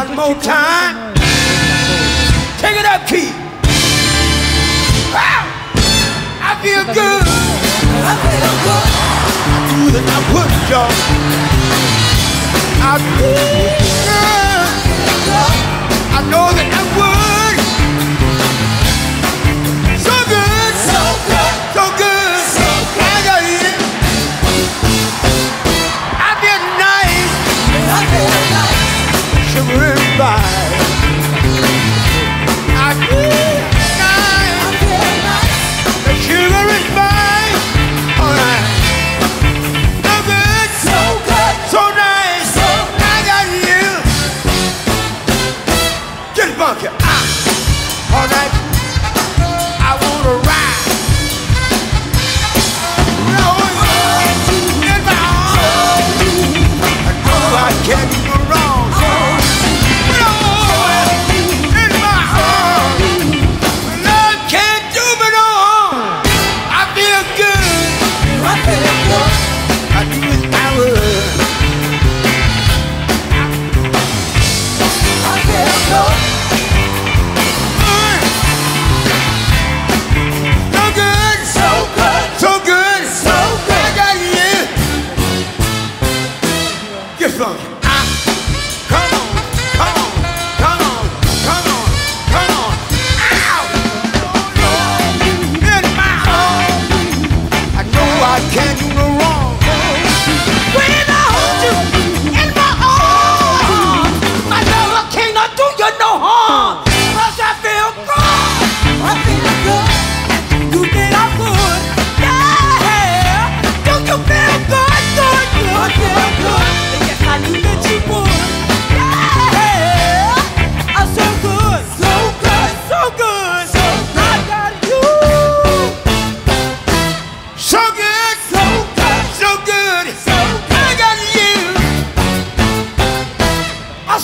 [0.00, 1.12] One more time.
[2.56, 3.36] Take it up, Keith.
[5.12, 5.44] Wow.
[6.40, 7.24] I feel good.
[8.08, 8.88] I feel good.
[9.68, 10.88] Do that I would, y'all.
[12.80, 13.44] I feel
[14.08, 14.24] good.
[16.16, 17.39] I know that I would.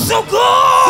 [0.08, 0.85] so.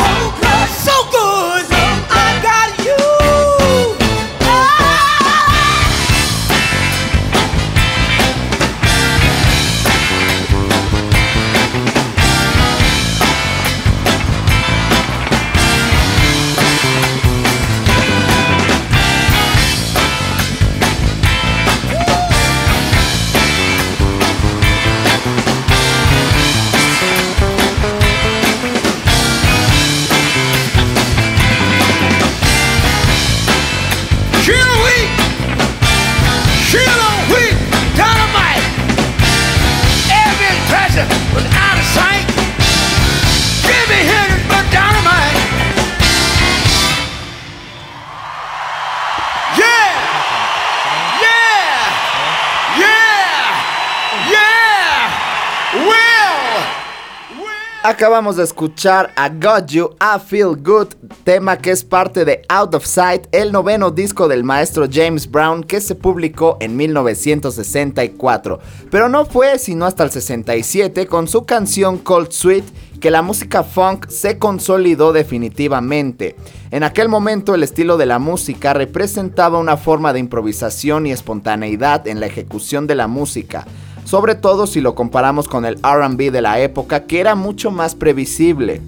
[57.97, 60.89] Acabamos de escuchar a Got You, I Feel Good,
[61.25, 65.65] tema que es parte de Out of Sight, el noveno disco del maestro James Brown
[65.65, 68.61] que se publicó en 1964.
[68.91, 72.67] Pero no fue sino hasta el 67 con su canción Cold Sweet
[73.01, 76.37] que la música funk se consolidó definitivamente.
[76.71, 82.07] En aquel momento el estilo de la música representaba una forma de improvisación y espontaneidad
[82.07, 83.67] en la ejecución de la música
[84.07, 87.95] sobre todo si lo comparamos con el RB de la época que era mucho más
[87.97, 88.81] previsible.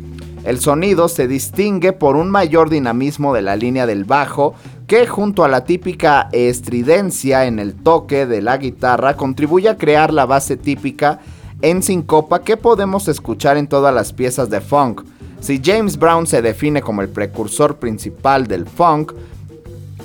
[0.45, 4.55] El sonido se distingue por un mayor dinamismo de la línea del bajo
[4.87, 10.15] que junto a la típica estridencia en el toque de la guitarra contribuye a crear
[10.15, 11.19] la base típica
[11.63, 15.03] en sincopa que podemos escuchar en todas las piezas de funk.
[15.41, 19.13] Si James Brown se define como el precursor principal del funk,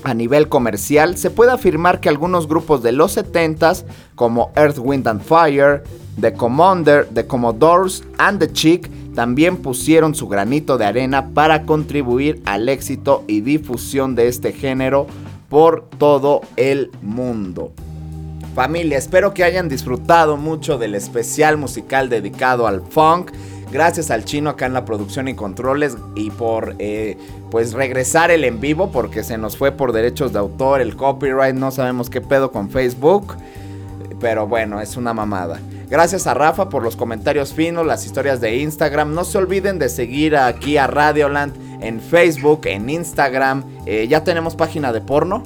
[0.03, 3.85] A nivel comercial, se puede afirmar que algunos grupos de los 70s,
[4.15, 5.83] como Earth, Wind and Fire,
[6.19, 12.41] The Commander, The Commodores and The Chick, también pusieron su granito de arena para contribuir
[12.45, 15.07] al éxito y difusión de este género
[15.49, 17.71] por todo el mundo.
[18.55, 23.31] Familia, espero que hayan disfrutado mucho del especial musical dedicado al funk.
[23.73, 27.17] Gracias al chino acá en la producción y controles y por eh,
[27.49, 31.55] pues regresar el en vivo porque se nos fue por derechos de autor, el copyright,
[31.55, 33.33] no sabemos qué pedo con Facebook.
[34.21, 35.59] Pero bueno, es una mamada.
[35.89, 39.15] Gracias a Rafa por los comentarios finos, las historias de Instagram.
[39.15, 43.63] No se olviden de seguir aquí a Radioland en Facebook, en Instagram.
[43.87, 45.41] Eh, ya tenemos página de porno.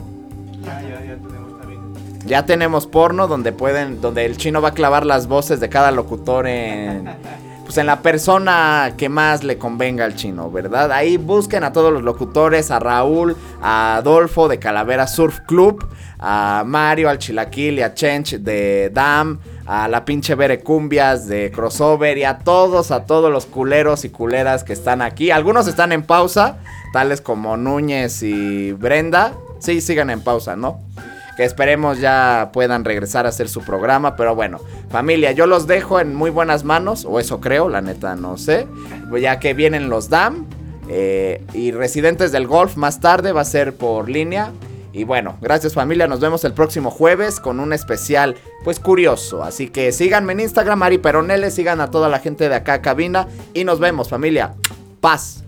[0.65, 1.80] Ya, ya, ya tenemos también.
[2.25, 5.91] Ya tenemos porno donde pueden, donde el chino va a clavar las voces de cada
[5.91, 7.09] locutor en,
[7.68, 10.89] pues en la persona que más le convenga al chino, ¿verdad?
[10.93, 15.86] Ahí busquen a todos los locutores, a Raúl, a Adolfo de Calavera Surf Club,
[16.18, 21.51] a Mario, al Chilaquil y a Chench de Dam, a la pinche Bere Cumbias de
[21.51, 25.30] Crossover y a todos, a todos los culeros y culeras que están aquí.
[25.30, 26.59] Algunos están en pausa,
[26.93, 29.34] tales como Núñez y Brenda.
[29.59, 30.80] Sí, sigan en pausa, ¿no?
[31.38, 34.15] Que esperemos ya puedan regresar a hacer su programa.
[34.15, 34.59] Pero bueno,
[34.89, 38.67] familia, yo los dejo en muy buenas manos, o eso creo, la neta no sé.
[39.21, 40.47] Ya que vienen los DAM
[40.89, 44.51] eh, y Residentes del Golf más tarde va a ser por línea.
[44.93, 49.43] Y bueno, gracias familia, nos vemos el próximo jueves con un especial pues curioso.
[49.43, 53.27] Así que síganme en Instagram, Ari Peronele, sigan a toda la gente de acá cabina
[53.53, 54.55] y nos vemos familia.
[54.99, 55.46] Paz.